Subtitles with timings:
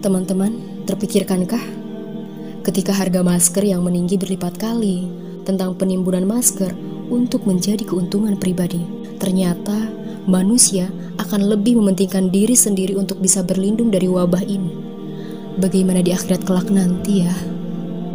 [0.00, 1.60] Teman-teman, terpikirkankah
[2.62, 5.08] ketika harga masker yang meninggi berlipat kali
[5.46, 6.74] tentang penimbunan masker
[7.08, 8.82] untuk menjadi keuntungan pribadi?
[9.16, 9.88] Ternyata
[10.28, 14.72] manusia akan lebih mementingkan diri sendiri untuk bisa berlindung dari wabah ini.
[15.56, 17.34] Bagaimana di akhirat kelak nanti ya?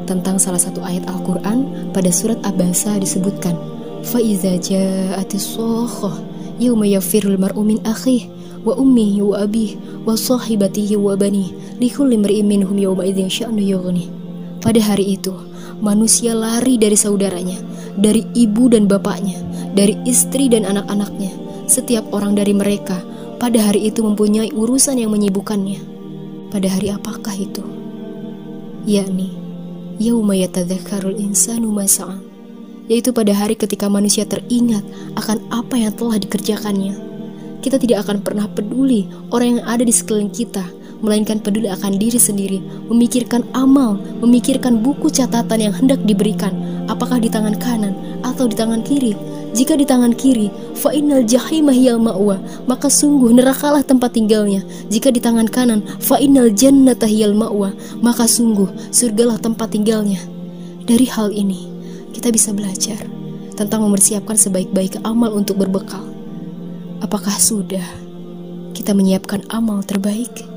[0.05, 3.57] Tentang salah satu ayat Al-Quran pada surat Abasa disebutkan,
[4.01, 6.11] فَإِذَا جَاءَتِ الصَّاخَةُ
[6.61, 8.23] يَوْمَ يَفِرُّ الْمَرْءُ مِنْ أَخِيهِ
[8.65, 9.71] وَأُمِّهِ وَأَبِيهِ
[10.05, 11.49] وَصَاحِبَتِهِ وَبَنِيهِ
[11.81, 14.09] لِكُلِّ امْرِئٍ مِّنْهُمْ يَوْمَئِذٍ شَأْنٌ يُغْنِيهِ
[14.61, 15.33] Pada hari itu,
[15.81, 17.57] manusia lari dari saudaranya,
[17.97, 19.41] dari ibu dan bapaknya,
[19.73, 21.33] dari istri dan anak-anaknya.
[21.65, 23.01] Setiap orang dari mereka
[23.41, 25.81] pada hari itu mempunyai urusan yang menyibukkannya.
[26.53, 27.65] Pada hari apakah itu?
[28.85, 29.33] Yakni,
[29.97, 32.17] yauma yatadzakkarul insanu masa'a
[32.86, 34.82] yaitu pada hari ketika manusia teringat
[35.18, 36.94] akan apa yang telah dikerjakannya.
[37.62, 40.62] Kita tidak akan pernah peduli orang yang ada di sekeliling kita,
[41.02, 46.54] melainkan peduli akan diri sendiri, memikirkan amal, memikirkan buku catatan yang hendak diberikan,
[46.86, 49.12] apakah di tangan kanan atau di tangan kiri.
[49.56, 52.36] Jika di tangan kiri, fa innal jahimah hiyal ma'wa,
[52.68, 54.60] maka sungguh nerakalah tempat tinggalnya.
[54.92, 57.72] Jika di tangan kanan, fa innal jannata hiyal ma'wa,
[58.04, 60.20] maka sungguh surgalah tempat tinggalnya.
[60.84, 61.75] Dari hal ini,
[62.16, 62.96] kita bisa belajar
[63.60, 66.00] tentang mempersiapkan sebaik-baik amal untuk berbekal.
[67.04, 67.84] Apakah sudah
[68.72, 70.55] kita menyiapkan amal terbaik?